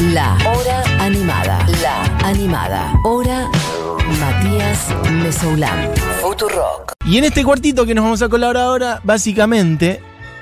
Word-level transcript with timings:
La 0.00 0.38
Hora 0.46 0.84
Animada. 1.00 1.66
La 1.82 2.04
Animada. 2.28 2.92
Hora 3.02 3.48
Matías 4.20 4.88
Mesoulán. 5.10 5.90
Futurock. 6.22 6.92
Y 7.04 7.18
en 7.18 7.24
este 7.24 7.42
cuartito 7.42 7.84
que 7.84 7.94
nos 7.94 8.04
vamos 8.04 8.22
a 8.22 8.28
colar 8.28 8.56
ahora, 8.56 9.00
básicamente, 9.02 10.00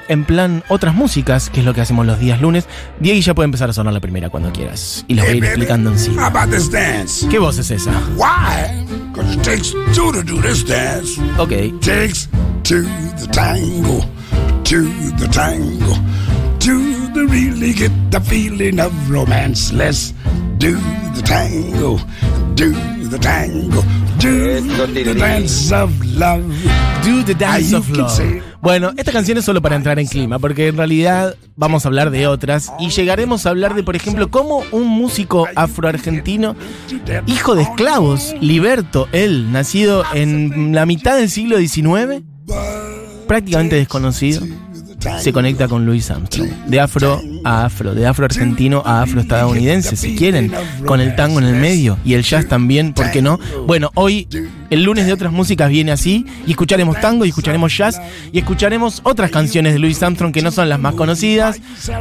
en 0.09 0.27
plan 0.27 0.63
otras 0.69 0.95
músicas, 0.95 1.49
que 1.49 1.61
es 1.61 1.67
lo 1.67 1.73
que 1.73 1.81
hacemos 1.81 2.05
los 2.05 2.19
días 2.21 2.41
lunes, 2.43 2.67
Diego 3.01 3.19
ya 3.21 3.35
puede 3.35 3.47
empezar 3.47 3.71
a 3.71 3.73
sonar 3.73 3.95
la 3.95 4.01
primera 4.01 4.29
cuando 4.29 4.53
quieras. 4.53 5.07
Y 5.09 5.15
los 5.15 5.25
voy 5.25 5.35
a 5.35 5.37
ir 5.39 5.45
explicando 5.45 5.91
en 5.91 5.99
sí. 5.99 6.11
How 6.11 6.25
about 6.25 6.51
this 6.55 6.71
dance? 6.71 7.27
¿Qué 7.29 7.39
voz 7.39 7.57
es 7.59 7.71
esa? 7.71 7.93
Why? 8.15 8.85
Because 9.13 9.35
it 9.35 9.43
takes 9.43 9.73
two 9.95 10.13
to 10.13 10.23
do 10.23 10.39
this 10.43 10.67
dance. 10.67 11.19
Ok. 11.39 11.81
Takes 11.81 12.29
to 12.65 12.83
the 13.19 13.27
tango, 13.33 14.05
to 14.65 14.83
the 15.17 15.27
tango, 15.29 15.97
really 17.37 17.73
get 17.75 17.91
the 18.11 18.21
feeling 18.21 18.81
of 18.81 18.93
romance. 19.11 19.71
Let's 19.73 20.15
do 20.59 20.77
the 21.15 21.23
tango, 21.23 21.99
do 22.55 22.73
the 23.11 23.19
tango, 23.19 23.83
do 24.19 24.61
the 25.05 25.15
dance 25.15 25.71
of 25.75 25.91
love. 26.17 26.43
Do 27.05 27.23
the 27.23 27.35
Dance 27.35 27.73
Ah, 27.73 27.79
of 27.79 27.87
you 27.89 27.95
can 27.95 28.03
Love. 28.03 28.17
say- 28.17 28.43
Bueno, 28.61 28.91
esta 28.97 29.13
canción 29.13 29.39
es 29.39 29.45
solo 29.45 29.63
para 29.63 29.77
entrar 29.77 30.01
en 30.01 30.09
clima, 30.09 30.41
porque 30.41 30.67
en 30.67 30.77
realidad 30.77 31.37
vamos 31.55 31.85
a 31.85 31.89
hablar 31.89 32.11
de 32.11 32.27
otras 32.27 32.73
y 32.81 32.89
llegaremos 32.89 33.47
a 33.47 33.51
hablar 33.51 33.77
de, 33.77 33.85
por 33.85 33.95
ejemplo, 33.95 34.29
cómo 34.29 34.65
un 34.73 34.89
músico 34.89 35.47
afroargentino, 35.55 36.57
hijo 37.29 37.55
de 37.55 37.63
esclavos, 37.63 38.35
Liberto, 38.41 39.07
él, 39.13 39.53
nacido 39.53 40.03
en 40.15 40.75
la 40.75 40.85
mitad 40.85 41.17
del 41.17 41.31
siglo 41.31 41.59
XIX, 41.59 42.25
prácticamente 43.29 43.77
desconocido, 43.77 44.41
se 45.19 45.33
conecta 45.33 45.69
con 45.69 45.87
Louis 45.87 46.11
Armstrong. 46.11 46.49
De 46.67 46.81
afro 46.81 47.21
a 47.45 47.65
afro, 47.65 47.95
de 47.95 48.07
afro 48.07 48.25
argentino 48.25 48.83
a 48.85 49.03
afro 49.03 49.21
estadounidense, 49.21 49.97
si 49.97 50.17
quieren, 50.17 50.53
con 50.87 51.01
el 51.01 51.15
tango 51.17 51.39
en 51.39 51.47
el 51.47 51.57
medio 51.57 51.99
y 52.05 52.15
el 52.15 52.23
jazz 52.23 52.47
también, 52.49 52.93
¿por 52.93 53.11
qué 53.11 53.23
no? 53.23 53.39
Bueno, 53.67 53.91
hoy 53.95 54.29
el 54.71 54.83
lunes 54.83 55.07
de 55.07 55.13
otras 55.13 55.33
músicas 55.33 55.71
viene 55.71 55.93
así 55.93 56.27
y 56.47 56.51
escucharemos 56.51 57.01
tango 57.01 57.25
y 57.25 57.29
escucharemos 57.29 57.77
jazz 57.77 58.01
y 58.33 58.39
escucharemos 58.39 59.01
otras 59.05 59.31
canciones 59.31 59.73
de 59.73 59.79
Louis 59.79 60.03
Armstrong 60.03 60.33
que 60.33 60.43
no 60.43 60.51
son 60.51 60.69
las 60.69 60.81
más 60.81 60.95
conocidas 60.95 61.61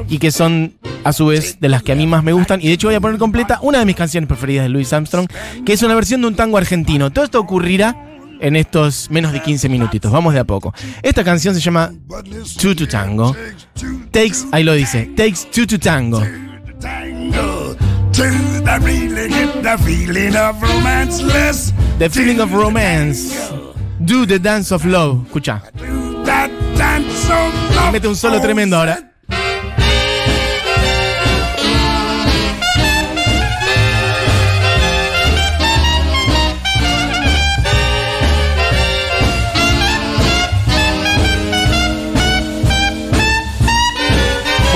y 0.09 0.17
que 0.17 0.31
son 0.31 0.73
a 1.03 1.13
su 1.13 1.27
vez 1.27 1.59
de 1.59 1.69
las 1.69 1.83
que 1.83 1.91
a 1.91 1.95
mí 1.95 2.07
más 2.07 2.23
me 2.23 2.33
gustan 2.33 2.59
y 2.61 2.67
de 2.67 2.73
hecho 2.73 2.87
voy 2.87 2.95
a 2.95 3.01
poner 3.01 3.19
completa 3.19 3.59
una 3.61 3.79
de 3.79 3.85
mis 3.85 3.95
canciones 3.95 4.27
preferidas 4.27 4.63
de 4.63 4.69
Louis 4.69 4.91
Armstrong, 4.91 5.27
que 5.65 5.73
es 5.73 5.83
una 5.83 5.95
versión 5.95 6.21
de 6.21 6.27
un 6.27 6.35
tango 6.35 6.57
argentino. 6.57 7.11
Todo 7.11 7.25
esto 7.25 7.39
ocurrirá 7.39 8.14
en 8.39 8.55
estos 8.55 9.09
menos 9.09 9.31
de 9.31 9.41
15 9.41 9.69
minutitos. 9.69 10.11
Vamos 10.11 10.33
de 10.33 10.39
a 10.39 10.43
poco. 10.43 10.73
Esta 11.01 11.23
canción 11.23 11.53
se 11.53 11.61
llama 11.61 11.91
Two 12.59 12.75
to 12.75 12.87
Tango. 12.87 13.35
Takes, 14.11 14.47
ahí 14.51 14.63
lo 14.63 14.73
dice, 14.73 15.11
Takes 15.15 15.49
Two 15.51 15.67
to 15.67 15.79
Tango. 15.79 16.21
The 21.97 22.09
feeling 22.09 22.39
of 22.39 22.53
romance. 22.53 23.51
Do 23.99 24.25
the 24.25 24.39
dance 24.39 24.73
of 24.73 24.85
love. 24.85 25.25
Escucha. 25.25 25.61
Mete 27.91 28.07
un 28.07 28.15
solo 28.15 28.41
tremendo 28.41 28.77
ahora. 28.77 29.14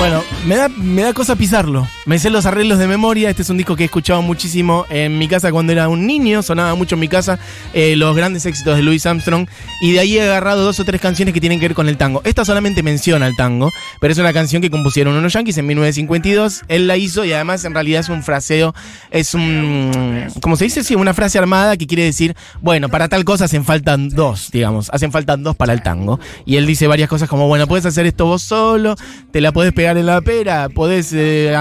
Bueno, 0.00 0.22
me 0.46 0.56
da, 0.56 0.70
me 0.70 1.02
da 1.02 1.12
cosa 1.12 1.36
pisarlo. 1.36 1.86
Me 2.10 2.18
sé 2.18 2.28
los 2.28 2.44
arreglos 2.44 2.80
de 2.80 2.88
memoria. 2.88 3.30
Este 3.30 3.42
es 3.42 3.50
un 3.50 3.56
disco 3.56 3.76
que 3.76 3.84
he 3.84 3.86
escuchado 3.86 4.20
muchísimo 4.20 4.84
en 4.90 5.16
mi 5.16 5.28
casa 5.28 5.52
cuando 5.52 5.70
era 5.70 5.88
un 5.88 6.08
niño. 6.08 6.42
Sonaba 6.42 6.74
mucho 6.74 6.96
en 6.96 7.00
mi 7.02 7.06
casa 7.06 7.38
eh, 7.72 7.94
los 7.94 8.16
grandes 8.16 8.44
éxitos 8.46 8.74
de 8.74 8.82
Louis 8.82 9.06
Armstrong. 9.06 9.46
Y 9.80 9.92
de 9.92 10.00
ahí 10.00 10.18
he 10.18 10.22
agarrado 10.22 10.64
dos 10.64 10.80
o 10.80 10.84
tres 10.84 11.00
canciones 11.00 11.32
que 11.32 11.40
tienen 11.40 11.60
que 11.60 11.68
ver 11.68 11.76
con 11.76 11.88
el 11.88 11.96
tango. 11.96 12.20
Esta 12.24 12.44
solamente 12.44 12.82
menciona 12.82 13.28
el 13.28 13.36
tango, 13.36 13.70
pero 14.00 14.12
es 14.12 14.18
una 14.18 14.32
canción 14.32 14.60
que 14.60 14.70
compusieron 14.70 15.14
unos 15.14 15.32
yankees 15.32 15.56
en 15.58 15.68
1952. 15.68 16.62
Él 16.66 16.88
la 16.88 16.96
hizo 16.96 17.24
y 17.24 17.32
además 17.32 17.64
en 17.64 17.74
realidad 17.74 18.00
es 18.00 18.08
un 18.08 18.24
fraseo. 18.24 18.74
Es 19.12 19.34
un. 19.34 20.26
¿Cómo 20.40 20.56
se 20.56 20.64
dice? 20.64 20.82
Sí, 20.82 20.96
una 20.96 21.14
frase 21.14 21.38
armada 21.38 21.76
que 21.76 21.86
quiere 21.86 22.02
decir, 22.02 22.34
bueno, 22.60 22.88
para 22.88 23.08
tal 23.08 23.24
cosa 23.24 23.44
hacen 23.44 23.64
faltan 23.64 24.08
dos, 24.08 24.50
digamos. 24.50 24.90
Hacen 24.92 25.12
faltan 25.12 25.44
dos 25.44 25.54
para 25.54 25.72
el 25.74 25.84
tango. 25.84 26.18
Y 26.44 26.56
él 26.56 26.66
dice 26.66 26.88
varias 26.88 27.08
cosas 27.08 27.28
como, 27.28 27.46
bueno, 27.46 27.68
puedes 27.68 27.86
hacer 27.86 28.04
esto 28.04 28.26
vos 28.26 28.42
solo, 28.42 28.96
te 29.30 29.40
la 29.40 29.52
podés 29.52 29.72
pegar 29.72 29.96
en 29.96 30.06
la 30.06 30.20
pera, 30.22 30.68
podés 30.70 31.12
eh, 31.12 31.54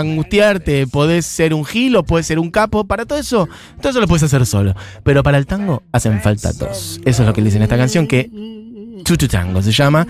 podés 0.91 1.25
ser 1.25 1.53
un 1.53 1.65
gilo, 1.65 2.03
podés 2.03 2.27
ser 2.27 2.39
un 2.39 2.51
capo. 2.51 2.85
Para 2.85 3.05
todo 3.05 3.19
eso, 3.19 3.47
todo 3.81 3.91
eso 3.91 3.99
lo 3.99 4.07
puedes 4.07 4.23
hacer 4.23 4.45
solo. 4.45 4.75
Pero 5.03 5.23
para 5.23 5.37
el 5.37 5.45
tango 5.45 5.83
hacen 5.91 6.21
falta 6.21 6.53
dos. 6.53 6.99
Eso 7.05 7.23
es 7.23 7.27
lo 7.27 7.33
que 7.33 7.41
le 7.41 7.45
dice 7.45 7.57
en 7.57 7.63
esta 7.63 7.77
canción 7.77 8.07
que 8.07 8.29
Two 9.03 9.17
to 9.17 9.27
Tango 9.27 9.61
se 9.61 9.71
llama. 9.71 10.05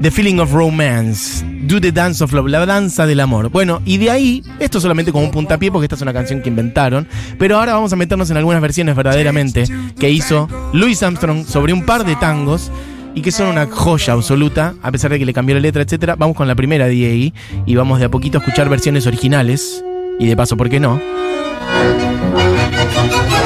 The 0.00 0.12
Feeling 0.12 0.38
of 0.38 0.52
Romance, 0.52 1.44
Do 1.62 1.80
the 1.80 1.90
Dance 1.90 2.22
of 2.22 2.32
Love, 2.32 2.46
la 2.48 2.64
danza 2.64 3.04
del 3.04 3.18
amor. 3.18 3.48
Bueno, 3.50 3.82
y 3.84 3.98
de 3.98 4.10
ahí, 4.12 4.44
esto 4.60 4.80
solamente 4.80 5.10
como 5.10 5.24
un 5.24 5.32
puntapié, 5.32 5.72
porque 5.72 5.86
esta 5.86 5.96
es 5.96 6.02
una 6.02 6.12
canción 6.12 6.40
que 6.40 6.48
inventaron, 6.48 7.08
pero 7.36 7.58
ahora 7.58 7.74
vamos 7.74 7.92
a 7.92 7.96
meternos 7.96 8.30
en 8.30 8.36
algunas 8.36 8.62
versiones 8.62 8.94
verdaderamente 8.94 9.64
que 9.98 10.08
hizo 10.08 10.48
Louis 10.72 11.02
Armstrong 11.02 11.44
sobre 11.44 11.72
un 11.72 11.84
par 11.84 12.04
de 12.04 12.14
tangos 12.14 12.70
y 13.14 13.22
que 13.22 13.30
son 13.32 13.48
una 13.48 13.66
joya 13.66 14.12
absoluta, 14.12 14.74
a 14.82 14.92
pesar 14.92 15.10
de 15.10 15.18
que 15.18 15.26
le 15.26 15.32
cambió 15.32 15.54
la 15.54 15.60
letra, 15.60 15.82
etcétera. 15.82 16.16
Vamos 16.16 16.36
con 16.36 16.48
la 16.48 16.54
primera 16.54 16.86
de 16.86 16.92
ahí 16.92 17.34
y 17.66 17.74
vamos 17.74 17.98
de 17.98 18.06
a 18.06 18.08
poquito 18.08 18.38
a 18.38 18.40
escuchar 18.40 18.68
versiones 18.68 19.06
originales, 19.06 19.84
y 20.18 20.26
de 20.26 20.36
paso, 20.36 20.56
¿por 20.56 20.68
qué 20.68 20.80
no? 20.80 21.00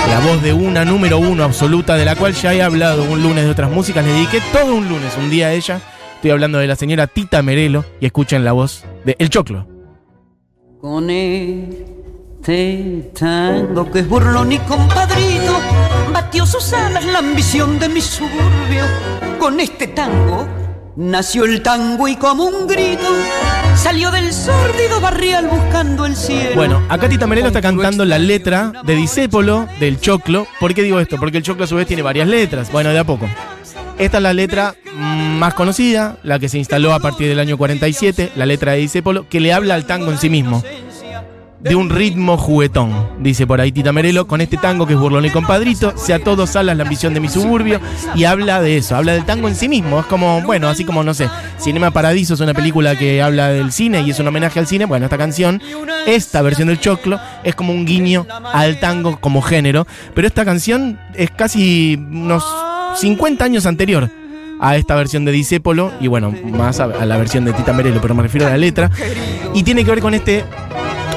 La 0.08 0.20
voz 0.20 0.42
de 0.42 0.52
una 0.52 0.84
número 0.84 1.18
uno 1.18 1.44
absoluta, 1.44 1.96
de 1.96 2.04
la 2.04 2.16
cual 2.16 2.32
ya 2.34 2.54
he 2.54 2.62
hablado 2.62 3.04
un 3.04 3.22
lunes 3.22 3.44
de 3.44 3.50
otras 3.50 3.70
músicas. 3.70 4.04
Le 4.04 4.12
dediqué 4.12 4.40
todo 4.52 4.74
un 4.74 4.88
lunes, 4.88 5.16
un 5.18 5.30
día 5.30 5.48
a 5.48 5.52
ella. 5.52 5.80
Estoy 6.16 6.30
hablando 6.30 6.58
de 6.58 6.66
la 6.66 6.76
señora 6.76 7.06
Tita 7.06 7.42
Merelo 7.42 7.84
y 8.00 8.06
escuchen 8.06 8.44
la 8.44 8.52
voz 8.52 8.84
de 9.04 9.16
El 9.18 9.30
Choclo. 9.30 9.66
Con 10.80 11.10
este 12.42 13.12
tango 13.20 13.88
que 13.88 14.00
es 14.00 14.08
burlón 14.08 14.50
y 14.50 14.58
compadrito, 14.58 15.60
batió 16.12 16.44
sus 16.44 16.72
alas 16.72 17.04
la 17.04 17.20
ambición 17.20 17.78
de 17.78 17.88
mi 17.88 18.00
suburbio. 18.00 18.84
Con 19.38 19.60
este 19.60 19.86
tango 19.86 20.48
nació 20.96 21.44
el 21.44 21.62
tango 21.62 22.08
y 22.08 22.16
como 22.16 22.44
un 22.44 22.66
grito 22.66 23.06
salió 23.76 24.10
del 24.10 24.32
sórdido 24.32 25.00
barrial 25.00 25.46
buscando 25.46 26.04
el 26.04 26.16
cielo. 26.16 26.56
Bueno, 26.56 26.82
acá 26.88 27.08
Tita 27.08 27.28
Merelo 27.28 27.46
está 27.46 27.62
cantando 27.62 28.04
la 28.04 28.18
letra 28.18 28.72
de 28.84 28.96
Disépolo 28.96 29.68
del 29.78 30.00
Choclo. 30.00 30.48
¿Por 30.58 30.74
qué 30.74 30.82
digo 30.82 30.98
esto? 30.98 31.18
Porque 31.18 31.38
el 31.38 31.44
Choclo 31.44 31.62
a 31.62 31.68
su 31.68 31.76
vez 31.76 31.86
tiene 31.86 32.02
varias 32.02 32.26
letras. 32.26 32.72
Bueno, 32.72 32.90
de 32.90 32.98
a 32.98 33.04
poco. 33.04 33.28
Esta 33.98 34.16
es 34.16 34.22
la 34.22 34.32
letra 34.32 34.74
mm, 34.96 35.38
más 35.38 35.54
conocida, 35.54 36.16
la 36.24 36.40
que 36.40 36.48
se 36.48 36.58
instaló 36.58 36.92
a 36.92 36.98
partir 36.98 37.28
del 37.28 37.38
año 37.38 37.56
47, 37.56 38.32
la 38.34 38.46
letra 38.46 38.72
de 38.72 38.78
Disépolo, 38.78 39.28
que 39.28 39.38
le 39.38 39.52
habla 39.52 39.74
al 39.74 39.86
tango 39.86 40.10
en 40.10 40.18
sí 40.18 40.28
mismo. 40.28 40.64
De 41.62 41.76
un 41.76 41.90
ritmo 41.90 42.36
juguetón, 42.36 42.92
dice 43.20 43.46
por 43.46 43.60
ahí 43.60 43.70
Tita 43.70 43.92
Merelo, 43.92 44.26
con 44.26 44.40
este 44.40 44.56
tango 44.56 44.84
que 44.84 44.94
es 44.94 44.98
burlón 44.98 45.24
y 45.24 45.30
compadrito, 45.30 45.96
sea 45.96 46.18
todo 46.18 46.46
salas 46.48 46.76
la 46.76 46.82
ambición 46.82 47.14
de 47.14 47.20
mi 47.20 47.28
suburbio, 47.28 47.80
y 48.16 48.24
habla 48.24 48.60
de 48.60 48.78
eso, 48.78 48.96
habla 48.96 49.12
del 49.12 49.24
tango 49.24 49.46
en 49.46 49.54
sí 49.54 49.68
mismo. 49.68 50.00
Es 50.00 50.06
como, 50.06 50.42
bueno, 50.42 50.68
así 50.68 50.84
como, 50.84 51.04
no 51.04 51.14
sé, 51.14 51.28
Cinema 51.60 51.92
Paradiso 51.92 52.34
es 52.34 52.40
una 52.40 52.52
película 52.52 52.98
que 52.98 53.22
habla 53.22 53.48
del 53.48 53.70
cine 53.70 54.00
y 54.00 54.10
es 54.10 54.18
un 54.18 54.26
homenaje 54.26 54.58
al 54.58 54.66
cine. 54.66 54.86
Bueno, 54.86 55.06
esta 55.06 55.18
canción, 55.18 55.62
esta 56.06 56.42
versión 56.42 56.66
del 56.66 56.80
Choclo, 56.80 57.20
es 57.44 57.54
como 57.54 57.72
un 57.72 57.86
guiño 57.86 58.26
al 58.52 58.80
tango 58.80 59.20
como 59.20 59.40
género, 59.40 59.86
pero 60.14 60.26
esta 60.26 60.44
canción 60.44 60.98
es 61.14 61.30
casi 61.30 61.94
unos 61.94 62.44
50 62.96 63.44
años 63.44 63.66
anterior 63.66 64.10
a 64.60 64.76
esta 64.76 64.96
versión 64.96 65.24
de 65.24 65.32
Disépolo 65.32 65.92
y 66.00 66.08
bueno, 66.08 66.34
más 66.44 66.80
a, 66.80 66.84
a 66.84 67.06
la 67.06 67.16
versión 67.16 67.44
de 67.44 67.52
Tita 67.52 67.72
Merelo, 67.72 68.00
pero 68.00 68.14
me 68.14 68.22
refiero 68.22 68.48
a 68.48 68.50
la 68.50 68.58
letra. 68.58 68.90
Y 69.54 69.62
tiene 69.62 69.84
que 69.84 69.90
ver 69.90 70.00
con 70.00 70.14
este 70.14 70.44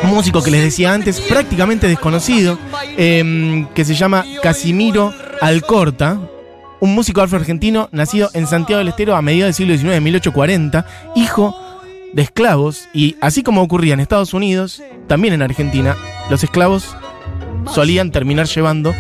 músico 0.04 0.44
que 0.44 0.52
les 0.52 0.62
decía 0.62 0.94
antes, 0.94 1.20
prácticamente 1.22 1.88
desconocido, 1.88 2.58
em, 2.98 3.68
que 3.74 3.86
se 3.86 3.96
llama 3.96 4.26
Casimiro 4.42 5.14
Alcorta, 5.42 6.20
un 6.80 6.94
músico 6.94 7.22
afro-argentino 7.22 7.90
nacido 7.92 8.30
en 8.34 8.48
Santiago 8.48 8.80
del 8.80 8.90
Estero 8.90 9.16
a 9.16 9.22
mediados 9.22 9.58
del 9.58 9.68
siglo 9.68 9.78
XIX, 9.78 10.02
1840, 10.02 10.86
hijo 11.16 11.56
de 12.14 12.22
esclavos, 12.22 12.88
y 12.94 13.16
así 13.22 13.44
como 13.44 13.62
ocurría 13.62 13.94
en 13.94 14.00
Estados 14.00 14.34
Unidos, 14.34 14.82
también 15.08 15.34
en 15.34 15.42
Argentina, 15.42 15.96
los 16.30 16.44
esclavos 16.44 16.96
solían 17.74 18.12
terminar 18.12 18.48
llevando 18.48 18.94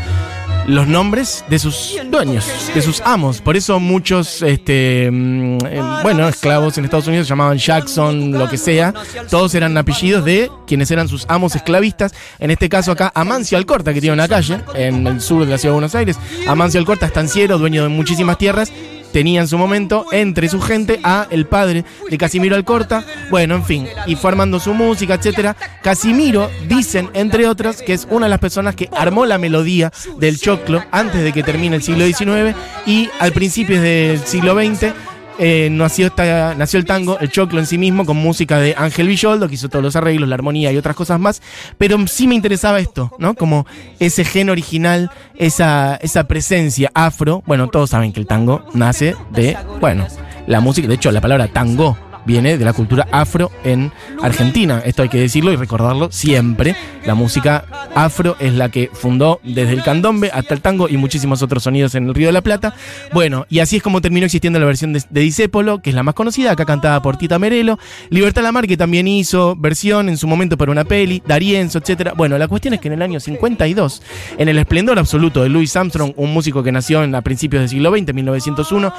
los 0.67 0.87
nombres 0.87 1.43
de 1.49 1.59
sus 1.59 1.95
dueños, 2.09 2.45
de 2.73 2.81
sus 2.81 3.01
amos. 3.01 3.41
Por 3.41 3.55
eso 3.55 3.79
muchos, 3.79 4.41
este, 4.41 5.09
mm, 5.11 5.57
eh, 5.65 5.81
bueno, 6.01 6.27
esclavos 6.27 6.77
en 6.77 6.85
Estados 6.85 7.07
Unidos 7.07 7.27
se 7.27 7.29
llamaban 7.29 7.57
Jackson, 7.57 8.31
lo 8.31 8.49
que 8.49 8.57
sea. 8.57 8.93
Todos 9.29 9.53
eran 9.55 9.77
apellidos 9.77 10.25
de 10.25 10.49
quienes 10.65 10.89
eran 10.91 11.07
sus 11.07 11.25
amos 11.27 11.55
esclavistas. 11.55 12.13
En 12.39 12.51
este 12.51 12.69
caso 12.69 12.91
acá, 12.91 13.11
Amancio 13.15 13.57
Alcorta, 13.57 13.93
que 13.93 14.01
tiene 14.01 14.13
una 14.13 14.27
calle 14.27 14.59
en 14.73 15.05
el 15.05 15.21
sur 15.21 15.45
de 15.45 15.51
la 15.51 15.57
ciudad 15.57 15.71
de 15.71 15.75
Buenos 15.75 15.95
Aires. 15.95 16.17
Amancio 16.47 16.79
Alcorta, 16.79 17.05
estanciero, 17.05 17.57
dueño 17.57 17.83
de 17.83 17.89
muchísimas 17.89 18.37
tierras. 18.37 18.71
Tenía 19.11 19.41
en 19.41 19.47
su 19.47 19.57
momento 19.57 20.05
entre 20.11 20.49
su 20.49 20.61
gente 20.61 20.99
a 21.03 21.27
el 21.29 21.45
padre 21.45 21.85
de 22.09 22.17
Casimiro 22.17 22.55
Alcorta. 22.55 23.05
Bueno, 23.29 23.55
en 23.55 23.65
fin, 23.65 23.87
y 24.05 24.15
fue 24.15 24.31
armando 24.31 24.59
su 24.59 24.73
música, 24.73 25.15
etcétera. 25.15 25.55
Casimiro, 25.81 26.49
dicen, 26.67 27.09
entre 27.13 27.47
otras, 27.47 27.81
que 27.81 27.93
es 27.93 28.07
una 28.09 28.25
de 28.25 28.31
las 28.31 28.39
personas 28.39 28.75
que 28.75 28.89
armó 28.91 29.25
la 29.25 29.37
melodía 29.37 29.91
del 30.19 30.39
choclo 30.39 30.83
antes 30.91 31.23
de 31.23 31.31
que 31.31 31.43
termine 31.43 31.75
el 31.75 31.83
siglo 31.83 32.05
XIX 32.05 32.55
y 32.85 33.09
al 33.19 33.31
principio 33.31 33.81
del 33.81 34.19
siglo 34.19 34.55
XX 34.55 34.93
eh, 35.39 35.69
nació, 35.71 36.07
esta- 36.07 36.55
nació 36.55 36.79
el 36.79 36.85
tango, 36.85 37.17
el 37.19 37.29
choclo 37.29 37.59
en 37.59 37.65
sí 37.65 37.77
mismo, 37.77 38.05
con 38.05 38.17
música 38.17 38.59
de 38.59 38.75
Ángel 38.77 39.07
Villoldo, 39.07 39.47
que 39.47 39.55
hizo 39.55 39.69
todos 39.69 39.83
los 39.83 39.95
arreglos, 39.95 40.27
la 40.29 40.35
armonía 40.35 40.71
y 40.71 40.77
otras 40.77 40.95
cosas 40.95 41.19
más. 41.19 41.41
Pero 41.77 41.97
sí 42.07 42.27
me 42.27 42.35
interesaba 42.35 42.79
esto, 42.79 43.11
¿no? 43.19 43.33
Como 43.35 43.65
ese 43.99 44.23
gen 44.25 44.49
original, 44.49 45.11
esa, 45.37 45.95
esa 45.97 46.25
presencia 46.27 46.91
afro. 46.93 47.43
Bueno, 47.45 47.67
todos 47.67 47.89
saben 47.89 48.13
que 48.13 48.19
el 48.19 48.27
tango 48.27 48.65
nace 48.73 49.15
de, 49.31 49.57
bueno, 49.79 50.07
la 50.47 50.59
música, 50.59 50.87
de 50.87 50.95
hecho, 50.95 51.11
la 51.11 51.21
palabra 51.21 51.47
tango 51.47 51.97
viene 52.25 52.57
de 52.57 52.65
la 52.65 52.73
cultura 52.73 53.07
afro 53.11 53.51
en 53.63 53.91
Argentina. 54.21 54.81
Esto 54.85 55.03
hay 55.03 55.09
que 55.09 55.19
decirlo 55.19 55.51
y 55.51 55.55
recordarlo 55.55 56.11
siempre. 56.11 56.75
La 57.05 57.15
música 57.15 57.65
afro 57.93 58.35
es 58.39 58.53
la 58.53 58.69
que 58.69 58.89
fundó 58.91 59.39
desde 59.43 59.73
el 59.73 59.83
candombe 59.83 60.31
hasta 60.33 60.53
el 60.53 60.61
tango 60.61 60.89
y 60.89 60.97
muchísimos 60.97 61.41
otros 61.41 61.63
sonidos 61.63 61.95
en 61.95 62.07
el 62.07 62.15
Río 62.15 62.27
de 62.27 62.33
la 62.33 62.41
Plata. 62.41 62.75
Bueno, 63.13 63.45
y 63.49 63.59
así 63.59 63.77
es 63.77 63.83
como 63.83 64.01
terminó 64.01 64.25
existiendo 64.25 64.59
la 64.59 64.65
versión 64.65 64.93
de, 64.93 65.03
Disépolo, 65.09 65.81
que 65.81 65.91
es 65.91 65.95
la 65.95 66.03
más 66.03 66.15
conocida, 66.15 66.51
acá 66.51 66.65
cantada 66.65 67.01
por 67.01 67.17
Tita 67.17 67.39
Merelo. 67.39 67.79
Libertad 68.09 68.43
Lamar, 68.43 68.67
que 68.67 68.77
también 68.77 69.07
hizo 69.07 69.55
versión 69.55 70.09
en 70.09 70.17
su 70.17 70.27
momento 70.27 70.57
para 70.57 70.71
una 70.71 70.83
peli, 70.83 71.21
Darienzo, 71.25 71.79
etcétera. 71.79 72.13
Bueno, 72.15 72.37
la 72.37 72.47
cuestión 72.47 72.73
es 72.73 72.81
que 72.81 72.87
en 72.87 72.95
el 72.95 73.01
año 73.01 73.19
52, 73.19 74.01
en 74.37 74.49
el 74.49 74.57
esplendor 74.57 74.99
absoluto 74.99 75.43
de 75.43 75.49
Louis 75.49 75.75
Armstrong, 75.75 76.13
un 76.15 76.33
músico 76.33 76.63
que 76.63 76.71
nació 76.71 77.03
en, 77.03 77.15
a 77.15 77.21
principios 77.21 77.61
del 77.61 77.69
siglo 77.69 77.95
XX, 77.95 78.13
1901, 78.13 78.93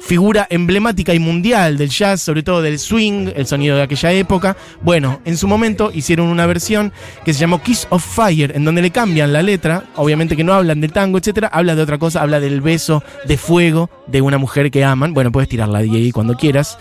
figura 0.00 0.46
emblemática 0.50 1.14
y 1.14 1.18
mundial 1.18 1.76
del 1.76 1.90
jazz, 1.90 2.22
sobre 2.22 2.42
todo 2.42 2.62
del 2.62 2.78
swing, 2.78 3.30
el 3.34 3.46
sonido 3.46 3.76
de 3.76 3.82
aquella 3.82 4.12
época. 4.12 4.56
Bueno, 4.82 5.20
en 5.24 5.36
su 5.36 5.48
momento 5.48 5.90
hicieron 5.92 6.28
una 6.28 6.46
versión 6.46 6.92
que 7.24 7.32
se 7.32 7.40
llamó 7.40 7.62
Kiss 7.62 7.86
of 7.90 8.04
Fire, 8.04 8.52
en 8.54 8.64
donde 8.64 8.82
le 8.82 8.90
cambian 8.90 9.32
la 9.32 9.42
letra, 9.42 9.84
obviamente 9.96 10.36
que 10.36 10.44
no 10.44 10.54
hablan 10.54 10.80
del 10.80 10.92
tango, 10.92 11.18
etcétera, 11.18 11.48
habla 11.48 11.74
de 11.74 11.82
otra 11.82 11.98
cosa, 11.98 12.22
habla 12.22 12.40
del 12.40 12.60
beso 12.60 13.02
de 13.26 13.36
fuego 13.36 13.90
de 14.06 14.20
una 14.20 14.38
mujer 14.38 14.70
que 14.70 14.84
aman. 14.84 15.14
Bueno, 15.14 15.32
puedes 15.32 15.48
tirarla 15.48 15.80
DJ 15.80 16.12
cuando 16.12 16.36
quieras. 16.36 16.78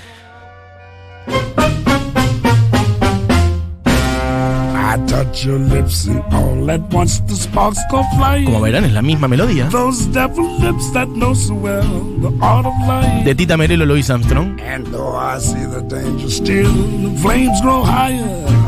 Como 8.46 8.62
verán, 8.62 8.86
es 8.86 8.94
la 8.94 9.02
misma 9.02 9.28
melodía. 9.28 9.70
Those 9.70 10.06
devil 10.12 10.46
lips 10.60 10.92
that 10.94 11.08
know 11.08 11.34
so 11.34 11.54
well 11.54 11.84
the 12.20 12.32
art 12.42 12.66
of 12.66 12.74
life. 12.88 13.24
De 13.24 13.36
Tita 13.36 13.56
Merelo, 13.56 13.86
Louis 13.86 14.10
Armstrong. 14.10 14.60
And 14.60 14.86
though 14.88 15.16
I 15.16 15.40
see 15.40 15.66
the 15.66 15.82
danger 15.82 16.30
still, 16.30 16.74
the 16.74 17.18
flames 17.20 17.62
grow 17.62 17.84
higher. 17.84 18.65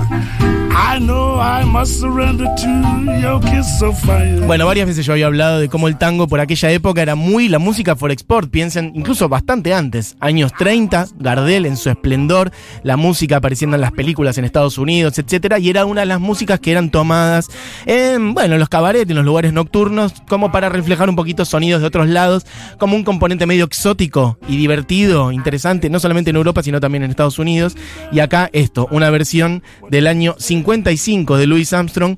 Bueno, 4.45 4.67
varias 4.67 4.85
veces 4.85 5.07
yo 5.07 5.13
había 5.13 5.25
hablado 5.25 5.57
de 5.57 5.69
cómo 5.69 5.87
el 5.87 5.97
tango 5.97 6.27
por 6.27 6.39
aquella 6.39 6.69
época 6.69 7.01
era 7.01 7.15
muy 7.15 7.49
la 7.49 7.57
música 7.57 7.95
for 7.95 8.11
export. 8.11 8.51
Piensen, 8.51 8.91
incluso 8.93 9.27
bastante 9.27 9.73
antes, 9.73 10.15
años 10.19 10.51
30, 10.55 11.07
Gardel 11.17 11.65
en 11.65 11.77
su 11.77 11.89
esplendor, 11.89 12.51
la 12.83 12.95
música 12.95 13.37
apareciendo 13.37 13.75
en 13.75 13.81
las 13.81 13.91
películas 13.91 14.37
en 14.37 14.45
Estados 14.45 14.77
Unidos, 14.77 15.17
etcétera, 15.17 15.57
y 15.57 15.69
era 15.69 15.83
una 15.85 16.01
de 16.01 16.07
las 16.07 16.19
músicas 16.19 16.59
que 16.59 16.71
eran 16.71 16.91
tomadas 16.91 17.47
en, 17.87 18.35
bueno, 18.35 18.53
en 18.53 18.59
los 18.59 18.69
cabarets, 18.69 19.09
en 19.09 19.15
los 19.15 19.25
lugares 19.25 19.53
nocturnos, 19.53 20.13
como 20.29 20.51
para 20.51 20.69
reflejar 20.69 21.09
un 21.09 21.15
poquito 21.15 21.43
sonidos 21.43 21.81
de 21.81 21.87
otros 21.87 22.07
lados, 22.07 22.45
como 22.77 22.95
un 22.95 23.03
componente 23.03 23.47
medio 23.47 23.65
exótico 23.65 24.37
y 24.47 24.57
divertido, 24.57 25.31
interesante, 25.31 25.89
no 25.89 25.99
solamente 25.99 26.29
en 26.29 26.35
Europa, 26.35 26.61
sino 26.61 26.79
también 26.79 27.03
en 27.03 27.09
Estados 27.09 27.39
Unidos. 27.39 27.75
Y 28.11 28.19
acá 28.19 28.51
esto, 28.53 28.87
una 28.91 29.09
versión 29.09 29.63
del 29.89 30.05
año 30.05 30.35
55 30.67 31.37
de 31.37 31.47
Louis 31.47 31.71
Armstrong, 31.71 32.17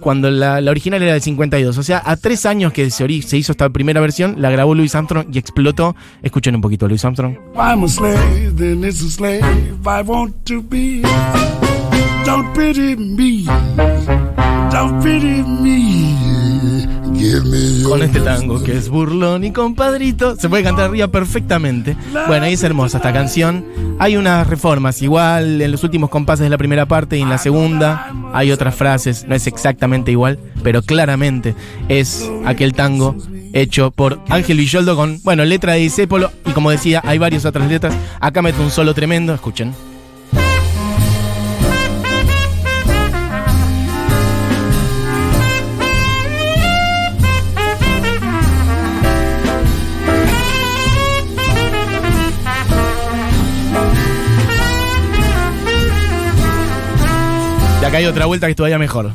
cuando 0.00 0.30
la, 0.30 0.58
original 0.70 1.02
era 1.02 1.12
del 1.14 1.22
52. 1.22 1.76
O 1.76 1.82
sea, 1.82 2.00
a 2.04 2.16
tres 2.16 2.46
años 2.46 2.72
que 2.72 2.88
se, 2.90 3.04
hizo 3.10 3.52
esta 3.52 3.68
primera 3.70 4.00
versión, 4.00 4.36
la 4.40 4.48
grabó 4.50 4.76
Louis 4.76 4.94
Armstrong 4.94 5.26
y 5.32 5.38
explotó. 5.38 5.96
Escuchen 6.22 6.54
un 6.54 6.60
poquito, 6.60 6.86
Louis 6.86 7.04
Armstrong. 7.04 7.36
I'm 7.56 7.82
a 7.82 7.88
slave, 7.88 8.54
then 8.56 8.84
it's 8.84 9.02
a 9.02 9.10
slave 9.10 9.42
I 9.84 10.02
want 10.02 10.34
to 10.44 10.62
be. 10.62 11.02
Don't 12.24 12.54
pity 12.54 12.94
me. 12.94 13.44
Don't 14.70 15.02
pity 15.02 15.42
me. 15.42 16.27
Con 17.82 18.02
este 18.02 18.20
tango 18.20 18.62
que 18.62 18.76
es 18.76 18.88
burlón 18.88 19.42
y 19.42 19.50
compadrito, 19.50 20.36
se 20.36 20.48
puede 20.48 20.62
cantar 20.62 20.86
arriba 20.86 21.08
perfectamente. 21.08 21.96
Bueno, 22.28 22.48
y 22.48 22.52
es 22.52 22.62
hermosa 22.62 22.98
esta 22.98 23.12
canción. 23.12 23.64
Hay 23.98 24.16
unas 24.16 24.46
reformas, 24.46 25.02
igual 25.02 25.60
en 25.60 25.72
los 25.72 25.82
últimos 25.82 26.10
compases 26.10 26.44
de 26.44 26.50
la 26.50 26.58
primera 26.58 26.86
parte 26.86 27.18
y 27.18 27.22
en 27.22 27.28
la 27.28 27.38
segunda 27.38 28.12
hay 28.32 28.52
otras 28.52 28.76
frases, 28.76 29.26
no 29.26 29.34
es 29.34 29.48
exactamente 29.48 30.12
igual, 30.12 30.38
pero 30.62 30.82
claramente 30.82 31.56
es 31.88 32.30
aquel 32.44 32.72
tango 32.72 33.16
hecho 33.52 33.90
por 33.90 34.20
Ángel 34.28 34.58
Villoldo 34.58 34.94
con, 34.94 35.20
bueno, 35.24 35.44
letra 35.44 35.72
de 35.72 35.80
Disépolo 35.80 36.30
y 36.46 36.52
como 36.52 36.70
decía, 36.70 37.02
hay 37.04 37.18
varias 37.18 37.44
otras 37.44 37.68
letras. 37.68 37.94
Acá 38.20 38.42
meto 38.42 38.62
un 38.62 38.70
solo 38.70 38.94
tremendo, 38.94 39.34
escuchen. 39.34 39.74
Acá 57.88 57.98
hay 57.98 58.06
otra 58.06 58.26
vuelta 58.26 58.46
que 58.46 58.50
es 58.50 58.56
todavía 58.56 58.78
mejor. 58.78 59.12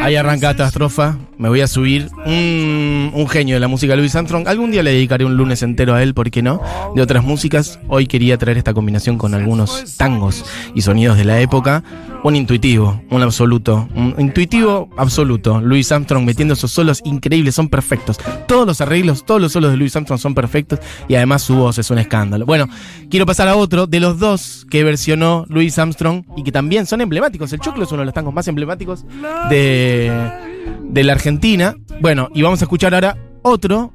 Ahí 0.00 0.16
arranca 0.16 0.50
esta 0.50 0.66
estrofa. 0.66 1.18
Me 1.36 1.48
voy 1.48 1.60
a 1.60 1.66
subir. 1.66 2.08
Un, 2.24 3.12
un 3.14 3.28
genio 3.28 3.56
de 3.56 3.60
la 3.60 3.68
música, 3.68 3.94
Louis 3.96 4.14
Armstrong. 4.14 4.48
Algún 4.48 4.70
día 4.70 4.82
le 4.82 4.92
dedicaré 4.92 5.24
un 5.24 5.36
lunes 5.36 5.62
entero 5.62 5.94
a 5.94 6.02
él, 6.02 6.14
¿por 6.14 6.30
qué 6.30 6.42
no? 6.42 6.60
De 6.94 7.02
otras 7.02 7.22
músicas. 7.22 7.78
Hoy 7.88 8.06
quería 8.06 8.38
traer 8.38 8.56
esta 8.56 8.72
combinación 8.72 9.18
con 9.18 9.34
algunos 9.34 9.96
tangos 9.98 10.44
y 10.74 10.80
sonidos 10.80 11.18
de 11.18 11.24
la 11.24 11.40
época. 11.40 11.84
Un 12.22 12.36
intuitivo, 12.36 13.02
un 13.10 13.22
absoluto. 13.22 13.88
Un 13.94 14.14
intuitivo 14.18 14.88
absoluto. 14.96 15.60
Louis 15.60 15.90
Armstrong 15.92 16.24
metiendo 16.24 16.54
esos 16.54 16.70
solos 16.70 17.00
increíbles, 17.04 17.54
son 17.54 17.68
perfectos. 17.68 18.18
Todos 18.46 18.66
los 18.66 18.80
arreglos, 18.80 19.24
todos 19.24 19.40
los 19.40 19.52
solos 19.52 19.70
de 19.70 19.76
Louis 19.76 19.94
Armstrong 19.94 20.20
son 20.20 20.34
perfectos. 20.34 20.80
Y 21.08 21.14
además 21.14 21.42
su 21.42 21.56
voz 21.56 21.78
es 21.78 21.90
un 21.90 21.98
escándalo. 21.98 22.46
Bueno, 22.46 22.68
quiero 23.10 23.26
pasar 23.26 23.48
a 23.48 23.56
otro 23.56 23.86
de 23.86 24.00
los 24.00 24.18
dos 24.18 24.66
que 24.70 24.82
versionó 24.84 25.44
Louis 25.48 25.78
Armstrong 25.78 26.24
y 26.36 26.42
que 26.42 26.52
también 26.52 26.86
son 26.86 27.00
emblemáticos. 27.00 27.52
El 27.52 27.60
Choclo 27.60 27.84
es 27.84 27.92
uno 27.92 28.00
de 28.00 28.06
los 28.06 28.14
tangos 28.14 28.32
más 28.32 28.48
emblemáticos 28.48 29.04
de, 29.48 29.89
de 29.92 31.04
la 31.04 31.12
Argentina. 31.12 31.76
Bueno, 32.00 32.28
y 32.34 32.42
vamos 32.42 32.60
a 32.62 32.64
escuchar 32.64 32.94
ahora 32.94 33.16
otro, 33.42 33.92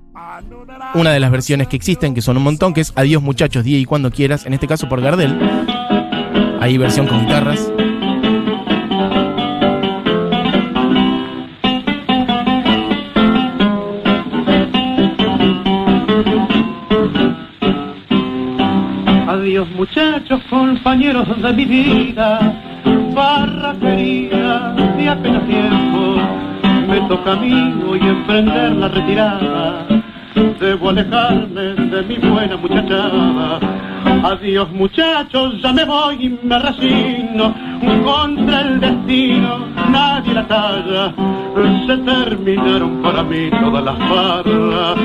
una 0.93 1.11
de 1.11 1.19
las 1.19 1.31
versiones 1.31 1.67
que 1.67 1.75
existen, 1.75 2.13
que 2.13 2.21
son 2.21 2.37
un 2.37 2.43
montón, 2.43 2.73
que 2.73 2.81
es 2.81 2.93
Adiós 2.95 3.21
muchachos, 3.21 3.63
día 3.63 3.77
y 3.77 3.85
cuando 3.85 4.11
quieras, 4.11 4.45
en 4.45 4.53
este 4.53 4.67
caso 4.67 4.87
por 4.89 5.01
Gardel. 5.01 5.37
Hay 6.59 6.77
versión 6.77 7.07
con 7.07 7.21
guitarras. 7.21 7.71
Adiós 19.27 19.67
muchachos, 19.75 20.41
compañeros 20.49 21.27
de 21.41 21.53
mi 21.53 21.65
vida, 21.65 22.64
mí 27.33 27.83
hoy 27.89 27.99
emprender 27.99 28.73
la 28.73 28.87
retirada, 28.87 29.87
debo 30.59 30.89
alejarme 30.89 31.73
de 31.73 32.01
mi 32.03 32.17
buena 32.17 32.55
muchachada, 32.57 33.59
Adiós 34.23 34.71
muchachos, 34.71 35.61
ya 35.61 35.73
me 35.73 35.83
voy 35.83 36.15
y 36.19 36.29
me 36.45 36.59
resigno. 36.59 37.53
Contra 38.03 38.61
el 38.61 38.79
destino, 38.79 39.67
nadie 39.91 40.33
la 40.33 40.47
talla. 40.47 41.13
Se 41.87 41.97
terminaron 41.97 43.01
para 43.01 43.23
mí 43.23 43.49
todas 43.49 43.83
las 43.83 43.97
farras, 43.97 44.97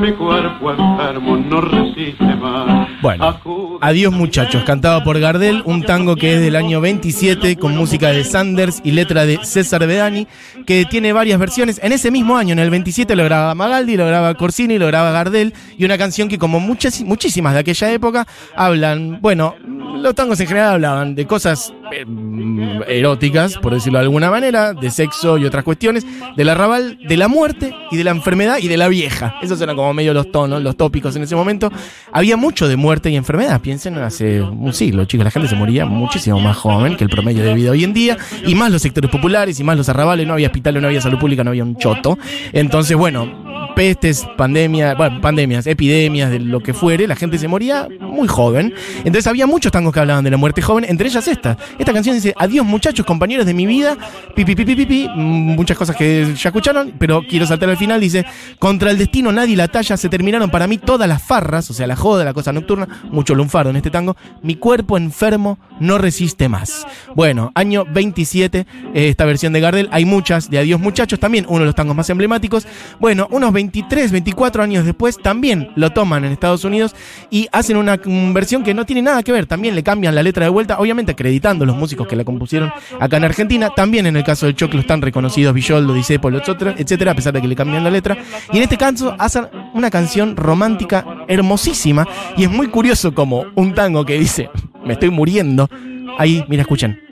mi 0.00 0.12
cuerpo 0.12 0.70
enfermo 0.70 1.36
no 1.36 1.60
resiste 1.60 2.36
más. 2.36 2.88
Bueno, 3.00 3.38
Adiós 3.80 4.12
muchachos, 4.12 4.62
cantado 4.64 5.02
por 5.02 5.18
Gardel, 5.18 5.62
un 5.64 5.82
tango 5.82 6.16
que 6.16 6.34
es 6.34 6.40
del 6.40 6.56
año 6.56 6.80
27 6.80 7.56
con 7.56 7.76
música 7.76 8.08
de 8.08 8.24
Sanders 8.24 8.80
y 8.84 8.92
letra 8.92 9.24
de 9.24 9.38
César 9.44 9.86
Bedani, 9.86 10.26
que 10.68 10.84
tiene 10.84 11.14
varias 11.14 11.38
versiones. 11.38 11.80
En 11.82 11.92
ese 11.92 12.10
mismo 12.10 12.36
año, 12.36 12.52
en 12.52 12.58
el 12.58 12.68
27, 12.68 13.16
lo 13.16 13.24
graba 13.24 13.54
Magaldi, 13.54 13.96
lo 13.96 14.06
graba 14.06 14.34
Corsini, 14.34 14.78
lo 14.78 14.86
graba 14.86 15.12
Gardel, 15.12 15.54
y 15.78 15.86
una 15.86 15.96
canción 15.96 16.28
que 16.28 16.36
como 16.36 16.60
muchas, 16.60 17.00
muchísimas 17.00 17.54
de 17.54 17.60
aquella 17.60 17.90
época 17.90 18.26
hablan, 18.54 19.18
bueno, 19.22 19.54
los 19.62 20.14
tangos 20.14 20.38
en 20.40 20.46
general 20.46 20.74
hablaban 20.74 21.14
de 21.14 21.26
cosas 21.26 21.72
eh, 21.92 22.04
mm, 22.04 22.82
eróticas, 22.88 23.58
por 23.58 23.74
decirlo 23.74 23.98
de 23.98 24.04
alguna 24.04 24.30
manera, 24.30 24.74
de 24.74 24.90
sexo 24.90 25.38
y 25.38 25.44
otras 25.44 25.64
cuestiones, 25.64 26.06
del 26.36 26.48
arrabal, 26.48 26.98
de 27.06 27.16
la 27.16 27.28
muerte 27.28 27.74
y 27.90 27.96
de 27.96 28.04
la 28.04 28.10
enfermedad 28.10 28.58
y 28.60 28.68
de 28.68 28.76
la 28.76 28.88
vieja. 28.88 29.36
Esos 29.42 29.60
eran 29.60 29.76
como 29.76 29.92
medio 29.94 30.14
los 30.14 30.30
tonos, 30.30 30.62
los 30.62 30.76
tópicos 30.76 31.14
en 31.16 31.22
ese 31.22 31.36
momento. 31.36 31.70
Había 32.12 32.36
mucho 32.36 32.68
de 32.68 32.76
muerte 32.76 33.10
y 33.10 33.16
enfermedad. 33.16 33.60
Piensen 33.60 33.96
hace 33.98 34.40
un 34.40 34.72
siglo, 34.72 35.04
chicos, 35.04 35.24
la 35.24 35.30
gente 35.30 35.48
se 35.48 35.56
moría 35.56 35.86
muchísimo 35.86 36.40
más 36.40 36.56
joven 36.56 36.96
que 36.96 37.04
el 37.04 37.10
promedio 37.10 37.42
de 37.44 37.54
vida 37.54 37.70
hoy 37.70 37.84
en 37.84 37.92
día, 37.92 38.16
y 38.46 38.54
más 38.54 38.70
los 38.70 38.82
sectores 38.82 39.10
populares, 39.10 39.58
y 39.60 39.64
más 39.64 39.76
los 39.76 39.88
arrabales, 39.88 40.26
no 40.26 40.34
había 40.34 40.48
hospitales, 40.48 40.80
no 40.82 40.88
había 40.88 41.00
salud 41.00 41.18
pública, 41.18 41.44
no 41.44 41.50
había 41.50 41.64
un 41.64 41.76
choto. 41.76 42.18
Entonces, 42.52 42.96
bueno, 42.96 43.47
pestes, 43.78 44.26
pandemias, 44.36 44.96
bueno, 44.96 45.20
pandemias, 45.20 45.64
epidemias, 45.68 46.32
de 46.32 46.40
lo 46.40 46.58
que 46.58 46.74
fuere, 46.74 47.06
la 47.06 47.14
gente 47.14 47.38
se 47.38 47.46
moría 47.46 47.86
muy 48.00 48.26
joven. 48.26 48.74
Entonces 49.04 49.28
había 49.28 49.46
muchos 49.46 49.70
tangos 49.70 49.94
que 49.94 50.00
hablaban 50.00 50.24
de 50.24 50.32
la 50.32 50.36
muerte 50.36 50.60
joven, 50.62 50.84
entre 50.88 51.06
ellas 51.06 51.28
esta. 51.28 51.56
Esta 51.78 51.92
canción 51.92 52.16
dice, 52.16 52.34
adiós 52.36 52.66
muchachos, 52.66 53.06
compañeros 53.06 53.46
de 53.46 53.54
mi 53.54 53.66
vida, 53.66 53.96
pi, 54.34 54.44
pi, 54.44 54.56
pi, 54.56 54.64
pi, 54.64 54.74
pi, 54.74 54.84
pi", 54.84 55.08
mm, 55.08 55.54
muchas 55.54 55.78
cosas 55.78 55.94
que 55.94 56.34
ya 56.36 56.48
escucharon, 56.48 56.94
pero 56.98 57.22
quiero 57.22 57.46
saltar 57.46 57.70
al 57.70 57.76
final, 57.76 58.00
dice, 58.00 58.26
contra 58.58 58.90
el 58.90 58.98
destino 58.98 59.30
nadie 59.30 59.54
la 59.56 59.68
talla, 59.68 59.96
se 59.96 60.08
terminaron 60.08 60.50
para 60.50 60.66
mí 60.66 60.78
todas 60.78 61.08
las 61.08 61.22
farras, 61.22 61.70
o 61.70 61.72
sea, 61.72 61.86
la 61.86 61.94
joda, 61.94 62.24
la 62.24 62.34
cosa 62.34 62.52
nocturna, 62.52 62.88
mucho 63.12 63.36
lunfardo 63.36 63.70
en 63.70 63.76
este 63.76 63.92
tango, 63.92 64.16
mi 64.42 64.56
cuerpo 64.56 64.96
enfermo 64.96 65.56
no 65.78 65.98
resiste 65.98 66.48
más. 66.48 66.84
Bueno, 67.14 67.52
año 67.54 67.84
27, 67.88 68.58
eh, 68.92 69.08
esta 69.08 69.24
versión 69.24 69.52
de 69.52 69.60
Gardel, 69.60 69.88
hay 69.92 70.04
muchas 70.04 70.50
de 70.50 70.58
Adiós 70.58 70.80
muchachos, 70.80 71.20
también 71.20 71.46
uno 71.48 71.60
de 71.60 71.66
los 71.66 71.76
tangos 71.76 71.94
más 71.94 72.10
emblemáticos. 72.10 72.66
Bueno, 72.98 73.28
unos 73.30 73.52
23, 73.68 74.12
24 74.12 74.62
años 74.62 74.86
después 74.86 75.18
también 75.18 75.70
lo 75.76 75.90
toman 75.90 76.24
en 76.24 76.32
Estados 76.32 76.64
Unidos 76.64 76.94
y 77.30 77.48
hacen 77.52 77.76
una 77.76 78.00
versión 78.32 78.64
que 78.64 78.72
no 78.72 78.86
tiene 78.86 79.02
nada 79.02 79.22
que 79.22 79.30
ver, 79.30 79.44
también 79.44 79.74
le 79.74 79.82
cambian 79.82 80.14
la 80.14 80.22
letra 80.22 80.44
de 80.44 80.50
vuelta, 80.50 80.78
obviamente 80.78 81.12
acreditando 81.12 81.66
los 81.66 81.76
músicos 81.76 82.08
que 82.08 82.16
la 82.16 82.24
compusieron 82.24 82.72
acá 82.98 83.18
en 83.18 83.24
Argentina, 83.24 83.68
también 83.76 84.06
en 84.06 84.16
el 84.16 84.24
caso 84.24 84.46
del 84.46 84.54
Choclo 84.54 84.80
están 84.80 85.02
reconocidos 85.02 85.52
Villoldo, 85.52 85.92
Disépolo, 85.92 86.38
etcétera, 86.38 87.12
a 87.12 87.14
pesar 87.14 87.34
de 87.34 87.42
que 87.42 87.48
le 87.48 87.56
cambian 87.56 87.84
la 87.84 87.90
letra. 87.90 88.16
Y 88.52 88.56
en 88.56 88.62
este 88.62 88.78
caso 88.78 89.14
hacen 89.18 89.48
una 89.74 89.90
canción 89.90 90.34
romántica 90.34 91.04
hermosísima 91.28 92.08
y 92.38 92.44
es 92.44 92.50
muy 92.50 92.68
curioso 92.68 93.12
como 93.12 93.44
un 93.54 93.74
tango 93.74 94.06
que 94.06 94.18
dice, 94.18 94.48
me 94.82 94.94
estoy 94.94 95.10
muriendo, 95.10 95.68
ahí, 96.16 96.42
mira, 96.48 96.62
escuchen. 96.62 97.07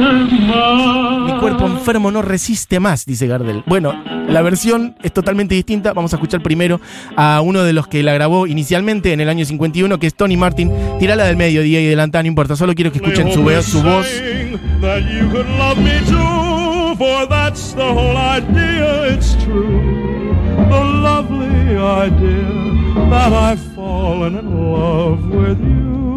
Mi 0.00 1.32
cuerpo 1.40 1.66
enfermo 1.66 2.10
no 2.10 2.22
resiste 2.22 2.80
más, 2.80 3.04
dice 3.04 3.26
Gardel. 3.26 3.62
Bueno, 3.66 3.94
la 4.28 4.42
versión 4.42 4.94
es 5.02 5.12
totalmente 5.12 5.54
distinta. 5.54 5.92
Vamos 5.92 6.12
a 6.12 6.16
escuchar 6.16 6.42
primero 6.42 6.80
a 7.16 7.40
uno 7.42 7.62
de 7.62 7.72
los 7.72 7.86
que 7.86 8.02
la 8.02 8.14
grabó 8.14 8.46
inicialmente 8.46 9.12
en 9.12 9.20
el 9.20 9.28
año 9.28 9.44
51, 9.44 9.98
que 9.98 10.06
es 10.06 10.14
Tony 10.14 10.36
Martin. 10.36 10.70
Tirala 10.98 11.24
del 11.24 11.36
medio, 11.36 11.62
día 11.62 11.80
y 11.80 11.86
adelantada, 11.86 12.22
no 12.22 12.28
importa. 12.28 12.56
Solo 12.56 12.74
quiero 12.74 12.92
que 12.92 12.98
escuchen 12.98 13.32
su, 13.32 13.44
veo- 13.44 13.62
su 13.62 13.82
voz. 13.82 14.06
Idea, 22.02 22.69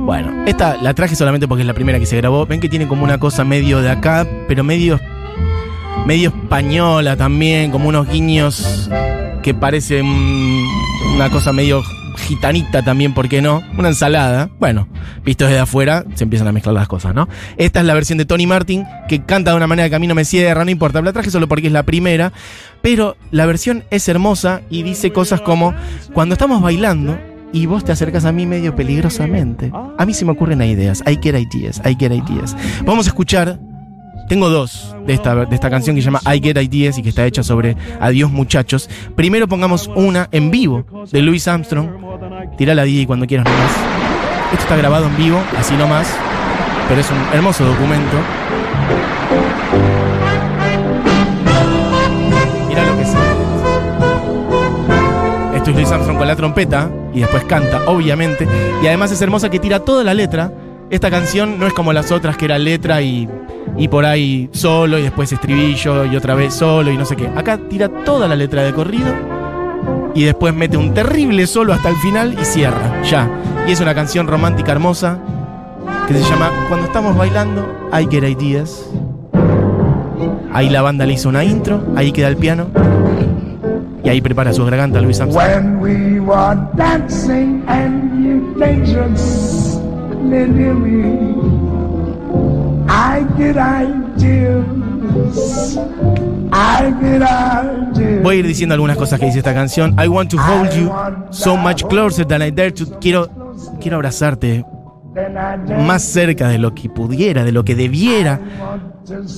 Bueno, 0.06 0.46
esta 0.46 0.78
la 0.78 0.94
traje 0.94 1.16
solamente 1.16 1.48
porque 1.48 1.62
es 1.62 1.68
la 1.68 1.74
primera 1.74 2.00
que 2.00 2.06
se 2.06 2.18
grabó. 2.18 2.46
Ven 2.46 2.60
que 2.60 2.70
tiene 2.70 2.88
como 2.88 3.04
una 3.04 3.18
cosa 3.18 3.44
medio 3.44 3.82
de 3.82 3.90
acá, 3.90 4.28
pero 4.48 4.64
medio 4.64 5.00
medio 6.06 6.30
española 6.30 7.16
también, 7.16 7.72
como 7.72 7.90
unos 7.90 8.10
guiños 8.10 8.90
que 9.42 9.54
parecen 9.54 10.06
una 11.16 11.30
cosa 11.30 11.54
medio 11.54 11.82
gitanita 12.16 12.84
también, 12.84 13.14
¿por 13.14 13.30
qué 13.30 13.42
no? 13.42 13.62
Una 13.78 13.90
ensalada. 13.90 14.50
Bueno, 14.60 14.88
visto 15.24 15.46
desde 15.46 15.60
afuera, 15.60 16.06
se 16.16 16.24
empiezan 16.24 16.48
a 16.48 16.52
mezclar 16.52 16.76
las 16.76 16.88
cosas, 16.88 17.14
¿no? 17.14 17.28
Esta 17.58 17.80
es 17.80 17.86
la 17.86 17.94
versión 17.94 18.18
de 18.18 18.26
Tony 18.26 18.48
Martin, 18.48 18.86
que 19.08 19.24
canta 19.24 19.52
de 19.52 19.58
una 19.58 19.68
manera 19.68 19.90
que 19.90 19.96
a 19.96 20.00
mí 20.00 20.08
no 20.08 20.16
me 20.16 20.26
cierra, 20.26 20.66
no 20.66 20.72
importa. 20.72 21.02
La 21.02 21.14
traje 21.14 21.32
solo 21.32 21.48
porque 21.48 21.68
es 21.68 21.74
la 21.74 21.84
primera, 21.84 22.34
pero 22.82 23.18
la 23.32 23.46
versión 23.46 23.84
es 23.90 24.08
hermosa 24.08 24.62
y 24.70 24.84
dice 24.84 25.12
cosas 25.12 25.42
como, 25.42 25.74
cuando 26.14 26.34
estamos 26.34 26.62
bailando, 26.62 27.18
y 27.54 27.68
vos 27.68 27.86
te 27.86 27.92
acercas 27.92 28.26
a 28.26 28.32
mí 28.32 28.46
medio 28.46 28.76
peligrosamente. 28.76 29.72
A 29.98 30.06
mí 30.06 30.14
se 30.14 30.26
me 30.26 30.32
ocurren 30.32 30.62
ideas. 30.62 31.04
I 31.06 31.20
get 31.22 31.36
ideas, 31.36 31.80
I 31.86 31.96
get 31.98 32.12
ideas. 32.12 32.58
Vamos 32.84 33.06
a 33.06 33.10
escuchar. 33.10 33.60
Tengo 34.28 34.50
dos 34.50 34.96
de 35.06 35.14
esta, 35.14 35.46
de 35.46 35.54
esta 35.54 35.70
canción 35.70 35.96
que 35.96 36.02
se 36.02 36.06
llama 36.06 36.22
I 36.26 36.40
Get 36.42 36.58
Ideas 36.58 36.98
y 36.98 37.04
que 37.04 37.10
está 37.10 37.26
hecha 37.26 37.44
sobre 37.44 37.76
Adiós 38.00 38.32
muchachos. 38.32 38.90
Primero 39.16 39.48
pongamos 39.48 39.90
una 39.96 40.30
en 40.32 40.50
vivo 40.50 40.86
de 41.12 41.22
Louis 41.22 41.48
Armstrong. 41.48 41.90
Tira 42.58 42.76
la 42.76 42.84
DJ 42.84 43.08
cuando 43.08 43.26
quieras 43.26 43.46
nomás. 43.46 43.72
Esto 44.52 44.64
está 44.64 44.76
grabado 44.76 45.08
en 45.08 45.18
vivo, 45.18 45.42
así 45.58 45.76
nomás. 45.76 46.08
Pero 46.88 47.02
es 47.02 47.10
un 47.10 47.18
hermoso 47.34 47.66
documento. 47.66 48.18
Mira 52.68 52.86
lo 52.86 52.96
que 52.96 53.02
es. 53.02 53.10
Esto 55.56 55.70
es 55.72 55.76
Louis 55.76 55.92
Armstrong 55.92 56.18
con 56.18 56.28
la 56.28 56.36
trompeta 56.36 56.92
y 57.14 57.22
después 57.22 57.44
canta, 57.46 57.82
obviamente. 57.88 58.48
Y 58.84 58.88
además 58.88 59.12
es 59.12 59.22
hermosa 59.22 59.50
que 59.50 59.58
tira 59.60 59.80
toda 59.80 60.04
la 60.04 60.14
letra. 60.14 60.52
Esta 60.92 61.10
canción 61.10 61.58
no 61.58 61.66
es 61.66 61.74
como 61.74 61.92
las 61.92 62.12
otras 62.12 62.38
que 62.38 62.46
era 62.46 62.60
letra 62.60 63.02
y, 63.02 63.28
y 63.78 63.88
por 63.88 64.06
ahí 64.06 64.48
solo 64.54 65.00
y 65.00 65.02
después 65.02 65.32
estribillo 65.32 66.06
y 66.06 66.16
otra 66.16 66.36
vez 66.36 66.54
solo 66.54 66.92
y 66.92 66.98
no 66.98 67.06
sé 67.06 67.16
qué. 67.16 67.28
Acá 67.36 67.58
tira 67.58 67.90
toda 67.90 68.28
la 68.28 68.36
letra 68.36 68.62
de 68.62 68.74
corrido 68.74 69.33
y 70.16 70.24
después 70.24 70.54
mete 70.54 70.78
un 70.78 70.94
terrible 70.94 71.48
solo 71.48 71.74
hasta 71.74 71.90
el 71.90 71.96
final 71.98 72.38
y 72.40 72.46
cierra, 72.46 73.02
ya. 73.04 73.30
Y 73.68 73.72
es 73.72 73.82
una 73.82 73.96
canción 73.96 74.28
romántica 74.28 74.72
hermosa 74.72 75.18
que 76.08 76.14
se 76.14 76.24
llama 76.30 76.52
Cuando 76.68 76.86
estamos 76.86 77.18
bailando, 77.18 77.66
I 77.92 78.08
get 78.10 78.24
ideas. 78.24 78.90
Ahí 80.52 80.70
la 80.70 80.82
banda 80.82 81.06
le 81.06 81.14
hizo 81.14 81.30
una 81.30 81.44
intro, 81.44 81.82
ahí 81.96 82.12
queda 82.12 82.28
el 82.28 82.38
piano. 82.38 82.68
Y 84.04 84.10
ahí 84.10 84.22
prepara 84.22 84.54
su 84.54 84.66
garganta 84.66 85.00
Luis 85.02 85.20
Armstrong. 85.20 85.48
When 85.48 85.80
we 85.80 86.20
were 86.20 86.58
dancing 86.76 87.64
and 87.68 88.24
you 88.24 88.54
dangerously 88.60 89.82
near 90.28 90.74
me, 90.74 91.38
I 92.88 93.26
get 93.38 93.58
ideas. 93.58 94.73
Voy 98.22 98.36
a 98.36 98.40
ir 98.40 98.48
diciendo 98.48 98.74
algunas 98.74 98.98
cosas 98.98 99.20
que 99.20 99.26
dice 99.26 99.40
esta 99.40 99.54
canción. 99.54 99.96
I 100.00 100.08
want 100.08 100.30
to 100.32 100.38
hold 100.38 100.72
you 100.72 100.92
so 101.32 101.58
much 101.58 101.84
closer 101.88 102.26
than 102.26 102.42
I 102.42 102.52
dare 102.52 102.72
to. 102.72 103.00
Quiero, 103.00 103.30
quiero 103.80 103.98
abrazarte 103.98 104.66
más 105.86 106.04
cerca 106.04 106.50
de 106.50 106.58
lo 106.58 106.74
que 106.74 106.90
pudiera, 106.90 107.44
de 107.44 107.52
lo 107.52 107.64
que 107.64 107.76
debiera. 107.76 108.40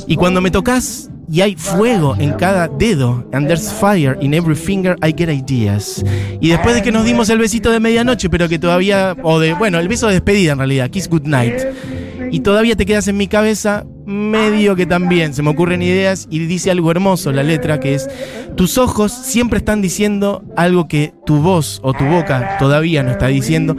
Y 0.07 0.15
cuando 0.15 0.41
me 0.41 0.51
tocas 0.51 1.09
y 1.29 1.41
hay 1.41 1.55
fuego 1.55 2.15
en 2.17 2.33
cada 2.33 2.67
dedo, 2.67 3.27
and 3.33 3.47
there's 3.47 3.71
fire 3.73 4.17
in 4.21 4.33
every 4.33 4.55
finger, 4.55 4.95
I 5.03 5.13
get 5.15 5.29
ideas. 5.29 6.03
Y 6.39 6.49
después 6.49 6.75
de 6.75 6.83
que 6.83 6.91
nos 6.91 7.03
dimos 7.05 7.29
el 7.29 7.39
besito 7.39 7.71
de 7.71 7.79
medianoche, 7.79 8.29
pero 8.29 8.47
que 8.47 8.59
todavía, 8.59 9.15
o 9.23 9.39
de, 9.39 9.53
bueno, 9.53 9.79
el 9.79 9.87
beso 9.87 10.07
de 10.07 10.13
despedida 10.13 10.53
en 10.53 10.59
realidad, 10.59 10.89
kiss 10.89 11.09
good 11.09 11.25
night. 11.25 11.55
Y 12.31 12.41
todavía 12.41 12.75
te 12.75 12.85
quedas 12.85 13.07
en 13.07 13.17
mi 13.17 13.27
cabeza, 13.27 13.85
medio 14.05 14.75
que 14.75 14.85
también 14.85 15.33
se 15.33 15.41
me 15.41 15.49
ocurren 15.49 15.81
ideas 15.81 16.27
y 16.29 16.39
dice 16.39 16.71
algo 16.71 16.91
hermoso 16.91 17.31
la 17.31 17.43
letra 17.43 17.79
que 17.79 17.95
es, 17.95 18.09
tus 18.55 18.77
ojos 18.77 19.11
siempre 19.11 19.57
están 19.59 19.81
diciendo 19.81 20.43
algo 20.55 20.87
que 20.87 21.13
tu 21.25 21.41
voz 21.41 21.79
o 21.83 21.93
tu 21.93 22.05
boca 22.05 22.57
todavía 22.59 23.03
no 23.03 23.11
está 23.11 23.27
diciendo. 23.27 23.75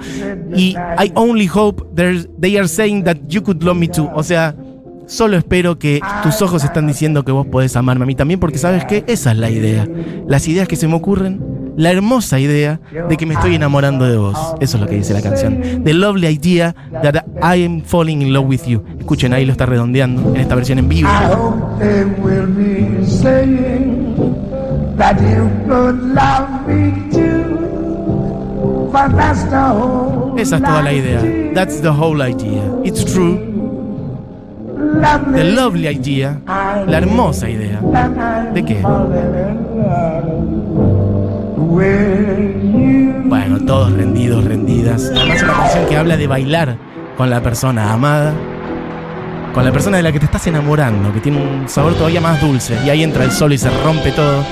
Y 0.54 0.76
I 0.99 1.12
only 1.14 1.49
hope 1.52 1.85
they 1.95 2.56
are 2.56 2.68
saying 2.68 3.04
that 3.04 3.16
you 3.28 3.42
could 3.42 3.62
love 3.62 3.76
me 3.76 3.88
too. 3.88 4.11
O 4.14 4.23
sea, 4.23 4.54
Solo 5.06 5.37
espero 5.37 5.78
que 5.78 6.00
tus 6.25 6.42
ojos 6.42 6.64
están 6.64 6.88
diciendo 6.88 7.25
que 7.25 7.30
vos 7.30 7.47
podés 7.47 7.76
amarme 7.76 8.02
a 8.02 8.06
mí 8.06 8.16
también, 8.16 8.40
porque 8.40 8.59
sabes 8.59 8.85
que 8.87 9.04
esa 9.06 9.30
es 9.30 9.38
la 9.38 9.50
idea. 9.50 9.88
Las 10.26 10.49
ideas 10.49 10.66
que 10.66 10.75
se 10.75 10.88
me 10.88 10.95
ocurren, 10.95 11.40
la 11.76 11.90
hermosa 11.90 12.38
idea 12.38 12.80
de 13.09 13.16
que 13.16 13.26
me 13.26 13.35
estoy 13.35 13.54
enamorando 13.54 14.06
de 14.06 14.16
vos. 14.16 14.38
Eso 14.61 14.76
es 14.76 14.80
lo 14.80 14.88
que 14.88 14.97
dice 14.97 15.14
la 15.14 15.23
canción. 15.23 15.85
The 15.85 15.95
lovely 15.95 16.26
idea 16.26 16.75
that 17.02 17.25
I 17.42 17.64
am 17.64 17.83
falling 17.83 18.23
in 18.23 18.33
love 18.33 18.47
with 18.47 18.64
you. 18.66 18.83
Escuchen, 18.99 19.33
ahí 19.33 19.45
lo 19.45 19.52
está 19.52 19.66
redondeando 19.66 20.35
en 20.35 20.40
esta 20.40 20.54
versión 20.54 20.78
en 20.78 20.88
vivo. 20.88 21.09
Esa 30.37 30.56
es 30.56 30.62
toda 30.62 30.83
la 30.83 30.92
idea. 30.92 31.52
That's 31.54 31.80
the 31.80 31.90
whole 31.90 32.23
idea. 32.23 32.62
It's 32.85 33.04
true. 33.04 33.54
The 35.35 35.45
lovely 35.45 35.88
idea. 35.88 36.40
La 36.47 36.99
hermosa 36.99 37.49
idea. 37.49 37.80
¿De 38.54 38.64
qué? 38.64 38.83
Bueno, 43.25 43.58
todos 43.66 43.92
rendidos, 43.92 44.44
rendidas. 44.44 45.10
Además, 45.14 45.42
una 45.42 45.52
canción 45.54 45.86
que 45.88 45.96
habla 45.96 46.16
de 46.16 46.26
bailar 46.26 46.76
con 47.16 47.30
la 47.30 47.42
persona 47.42 47.92
amada, 47.92 48.34
con 49.54 49.64
la 49.64 49.72
persona 49.72 49.96
de 49.96 50.02
la 50.02 50.12
que 50.12 50.18
te 50.18 50.26
estás 50.26 50.46
enamorando, 50.46 51.12
que 51.14 51.20
tiene 51.20 51.38
un 51.38 51.68
sabor 51.68 51.94
todavía 51.94 52.20
más 52.20 52.40
dulce. 52.42 52.76
Y 52.84 52.90
ahí 52.90 53.02
entra 53.02 53.25
el 53.25 53.32
sol 53.32 53.54
y 53.54 53.58
se 53.58 53.70
rompe 53.82 54.12
todo. 54.12 54.44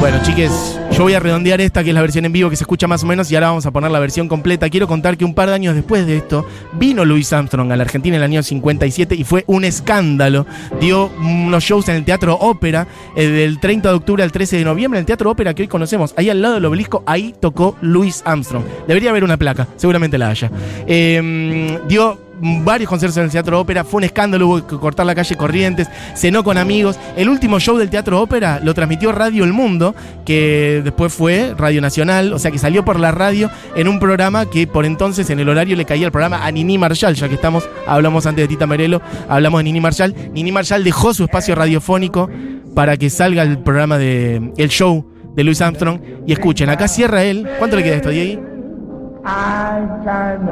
Bueno, 0.00 0.18
chiques, 0.22 0.71
yo 0.92 1.04
voy 1.04 1.14
a 1.14 1.20
redondear 1.20 1.60
esta, 1.60 1.82
que 1.82 1.90
es 1.90 1.94
la 1.94 2.02
versión 2.02 2.24
en 2.26 2.32
vivo 2.32 2.50
que 2.50 2.56
se 2.56 2.64
escucha 2.64 2.86
más 2.86 3.02
o 3.02 3.06
menos, 3.06 3.30
y 3.30 3.34
ahora 3.34 3.48
vamos 3.48 3.64
a 3.64 3.70
poner 3.70 3.90
la 3.90 3.98
versión 3.98 4.28
completa. 4.28 4.68
Quiero 4.68 4.86
contar 4.86 5.16
que 5.16 5.24
un 5.24 5.34
par 5.34 5.48
de 5.48 5.54
años 5.54 5.74
después 5.74 6.06
de 6.06 6.18
esto, 6.18 6.46
vino 6.74 7.04
Louis 7.04 7.32
Armstrong 7.32 7.72
a 7.72 7.76
la 7.76 7.84
Argentina 7.84 8.16
en 8.16 8.22
el 8.22 8.24
año 8.24 8.42
57 8.42 9.14
y 9.14 9.24
fue 9.24 9.44
un 9.46 9.64
escándalo. 9.64 10.46
Dio 10.80 11.10
unos 11.18 11.64
shows 11.64 11.88
en 11.88 11.96
el 11.96 12.04
Teatro 12.04 12.36
Ópera 12.38 12.86
eh, 13.16 13.26
del 13.26 13.58
30 13.58 13.88
de 13.88 13.94
octubre 13.94 14.22
al 14.22 14.32
13 14.32 14.58
de 14.58 14.64
noviembre, 14.64 14.98
en 14.98 15.02
el 15.02 15.06
Teatro 15.06 15.30
Ópera 15.30 15.54
que 15.54 15.62
hoy 15.62 15.68
conocemos, 15.68 16.12
ahí 16.16 16.28
al 16.28 16.42
lado 16.42 16.54
del 16.54 16.64
obelisco, 16.66 17.02
ahí 17.06 17.34
tocó 17.40 17.76
Louis 17.80 18.22
Armstrong. 18.24 18.64
Debería 18.86 19.10
haber 19.10 19.24
una 19.24 19.38
placa, 19.38 19.68
seguramente 19.76 20.18
la 20.18 20.28
haya. 20.28 20.50
Eh, 20.86 21.78
dio 21.88 22.31
varios 22.42 22.88
conciertos 22.88 23.16
en 23.18 23.24
el 23.24 23.30
Teatro 23.30 23.60
Ópera, 23.60 23.84
fue 23.84 23.98
un 23.98 24.04
escándalo, 24.04 24.48
hubo 24.48 24.66
que 24.66 24.76
cortar 24.76 25.06
la 25.06 25.14
calle 25.14 25.36
Corrientes, 25.36 25.88
cenó 26.14 26.42
con 26.42 26.58
amigos. 26.58 26.98
El 27.16 27.28
último 27.28 27.60
show 27.60 27.78
del 27.78 27.88
Teatro 27.88 28.20
Ópera 28.20 28.60
lo 28.62 28.74
transmitió 28.74 29.12
Radio 29.12 29.44
El 29.44 29.52
Mundo, 29.52 29.94
que 30.24 30.80
después 30.82 31.12
fue 31.12 31.54
Radio 31.56 31.80
Nacional, 31.80 32.32
o 32.32 32.38
sea 32.38 32.50
que 32.50 32.58
salió 32.58 32.84
por 32.84 32.98
la 32.98 33.12
radio 33.12 33.48
en 33.76 33.86
un 33.86 34.00
programa 34.00 34.46
que 34.46 34.66
por 34.66 34.84
entonces 34.84 35.30
en 35.30 35.38
el 35.38 35.48
horario 35.48 35.76
le 35.76 35.84
caía 35.84 36.06
el 36.06 36.12
programa 36.12 36.44
a 36.44 36.50
Nini 36.50 36.78
Marshall, 36.78 37.14
ya 37.14 37.28
que 37.28 37.36
estamos, 37.36 37.68
hablamos 37.86 38.26
antes 38.26 38.42
de 38.42 38.48
Tita 38.48 38.66
Merelo, 38.66 39.00
hablamos 39.28 39.60
de 39.60 39.64
Nini 39.64 39.80
Marshall. 39.80 40.14
Nini 40.32 40.50
Marshall 40.50 40.82
dejó 40.82 41.14
su 41.14 41.24
espacio 41.24 41.54
radiofónico 41.54 42.28
para 42.74 42.96
que 42.96 43.08
salga 43.08 43.42
el 43.42 43.58
programa 43.58 43.98
de 43.98 44.52
el 44.56 44.68
show 44.68 45.06
de 45.36 45.44
Louis 45.44 45.60
Armstrong 45.60 46.00
y 46.26 46.32
escuchen, 46.32 46.68
acá 46.70 46.88
cierra 46.88 47.22
él. 47.22 47.48
¿Cuánto 47.58 47.76
le 47.76 47.84
queda 47.84 47.96
esto, 47.96 48.10
Diego? 48.10 48.51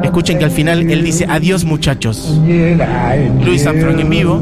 Escuchen 0.03 0.39
que 0.39 0.45
al 0.45 0.51
final 0.51 0.91
él 0.91 1.03
dice 1.03 1.27
adiós 1.29 1.65
muchachos. 1.65 2.39
Louis 3.45 3.67
Armstrong 3.67 4.01
en 4.01 4.11
vivo. 4.11 4.41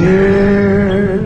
Yes. 0.00 1.16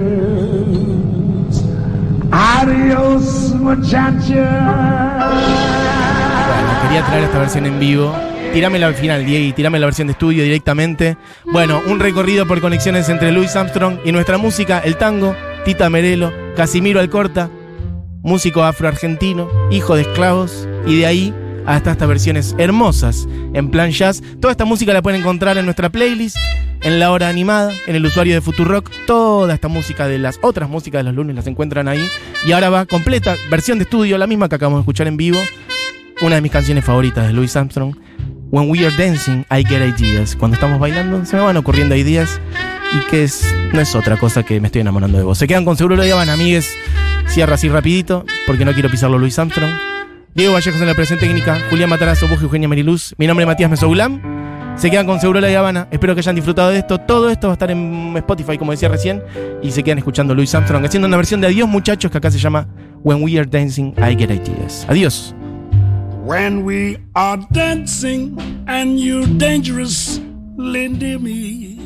Adios, 2.30 3.54
muchacha. 3.56 5.18
Bueno, 6.46 6.70
quería 6.82 7.04
traer 7.06 7.24
esta 7.24 7.38
versión 7.38 7.66
en 7.66 7.80
vivo. 7.80 8.14
Tíramela 8.52 8.86
al 8.88 8.94
final, 8.94 9.24
Diego, 9.24 9.54
tírame 9.54 9.78
la 9.78 9.86
versión 9.86 10.08
de 10.08 10.12
estudio 10.12 10.42
directamente. 10.42 11.16
Bueno, 11.52 11.80
un 11.88 12.00
recorrido 12.00 12.46
por 12.46 12.60
conexiones 12.60 13.08
entre 13.08 13.32
Louis 13.32 13.54
Armstrong 13.54 13.98
y 14.04 14.12
nuestra 14.12 14.38
música, 14.38 14.80
el 14.84 14.96
tango, 14.96 15.34
Tita 15.64 15.88
Merelo, 15.90 16.32
Casimiro 16.56 17.00
Alcorta, 17.00 17.48
músico 18.22 18.62
afroargentino, 18.62 19.48
hijo 19.70 19.96
de 19.96 20.02
esclavos, 20.02 20.68
y 20.86 20.98
de 20.98 21.06
ahí 21.06 21.34
hasta 21.66 21.92
estas 21.92 22.08
versiones 22.08 22.54
hermosas 22.58 23.28
en 23.54 23.70
plan 23.70 23.90
jazz. 23.90 24.22
Toda 24.40 24.52
esta 24.52 24.64
música 24.64 24.92
la 24.92 25.02
pueden 25.02 25.20
encontrar 25.20 25.58
en 25.58 25.64
nuestra 25.64 25.90
playlist, 25.90 26.36
en 26.82 26.98
la 26.98 27.10
hora 27.10 27.28
animada, 27.28 27.72
en 27.86 27.96
el 27.96 28.04
usuario 28.04 28.34
de 28.34 28.40
Futurock. 28.40 28.90
Toda 29.06 29.54
esta 29.54 29.68
música 29.68 30.06
de 30.08 30.18
las 30.18 30.38
otras 30.42 30.68
músicas 30.68 31.00
de 31.00 31.04
los 31.04 31.14
lunes 31.14 31.36
las 31.36 31.46
encuentran 31.46 31.88
ahí. 31.88 32.06
Y 32.46 32.52
ahora 32.52 32.70
va 32.70 32.86
completa, 32.86 33.36
versión 33.50 33.78
de 33.78 33.84
estudio, 33.84 34.18
la 34.18 34.26
misma 34.26 34.48
que 34.48 34.56
acabamos 34.56 34.78
de 34.78 34.82
escuchar 34.82 35.06
en 35.06 35.16
vivo. 35.16 35.38
Una 36.22 36.36
de 36.36 36.40
mis 36.40 36.52
canciones 36.52 36.84
favoritas 36.84 37.26
de 37.26 37.32
Louis 37.32 37.54
Armstrong. 37.56 37.96
When 38.50 38.68
we 38.68 38.84
are 38.84 38.96
dancing, 38.96 39.44
I 39.50 39.64
get 39.64 39.80
ideas. 39.98 40.34
Cuando 40.34 40.56
estamos 40.56 40.80
bailando, 40.80 41.24
se 41.24 41.36
me 41.36 41.42
van 41.42 41.56
ocurriendo 41.56 41.94
ideas. 41.94 42.40
Y 42.92 43.10
que 43.10 43.24
es, 43.24 43.54
no 43.72 43.80
es 43.80 43.94
otra 43.94 44.16
cosa 44.16 44.42
que 44.42 44.60
me 44.60 44.66
estoy 44.66 44.80
enamorando 44.80 45.18
de 45.18 45.24
vos. 45.24 45.38
Se 45.38 45.46
quedan 45.46 45.64
con 45.64 45.76
seguro 45.76 45.96
lo 45.96 46.02
llevan, 46.02 46.28
amigues. 46.28 46.74
Cierra 47.30 47.54
así 47.54 47.68
rapidito, 47.68 48.24
porque 48.44 48.64
no 48.64 48.72
quiero 48.72 48.90
pisarlo 48.90 49.16
Louis 49.16 49.38
Armstrong. 49.38 49.70
Diego 50.34 50.52
Vallejos 50.52 50.80
en 50.80 50.86
la 50.88 50.94
presentación 50.94 51.32
técnica, 51.32 51.60
Julián 51.70 51.88
Matarazo, 51.88 52.26
vos 52.26 52.40
y 52.40 52.44
Eugenia 52.44 52.68
Mariluz. 52.68 53.14
Mi 53.18 53.28
nombre 53.28 53.44
es 53.44 53.46
Matías 53.46 53.70
Mesoulam. 53.70 54.20
Se 54.76 54.90
quedan 54.90 55.06
con 55.06 55.20
Seguro 55.20 55.40
La 55.40 55.46
Habana. 55.56 55.86
Espero 55.92 56.14
que 56.14 56.20
hayan 56.20 56.34
disfrutado 56.34 56.70
de 56.70 56.78
esto. 56.78 56.98
Todo 56.98 57.30
esto 57.30 57.46
va 57.46 57.52
a 57.52 57.54
estar 57.54 57.70
en 57.70 58.16
Spotify, 58.16 58.58
como 58.58 58.72
decía 58.72 58.88
recién. 58.88 59.22
Y 59.62 59.70
se 59.70 59.84
quedan 59.84 59.98
escuchando 59.98 60.34
Louis 60.34 60.52
Armstrong 60.52 60.84
haciendo 60.84 61.06
una 61.06 61.16
versión 61.16 61.40
de 61.40 61.46
Adiós, 61.46 61.68
muchachos, 61.68 62.10
que 62.10 62.18
acá 62.18 62.32
se 62.32 62.38
llama 62.38 62.66
When 63.04 63.22
We 63.22 63.38
Are 63.38 63.48
Dancing, 63.48 63.94
I 63.96 64.16
Get 64.16 64.30
Ideas. 64.30 64.84
Adiós. 64.88 65.32
When 66.24 66.64
we 66.64 66.98
are 67.14 67.40
dancing 67.50 68.36
and 68.66 68.98
you're 68.98 69.26
dangerous, 69.38 70.20
lend 70.56 71.00
me. 71.20 71.79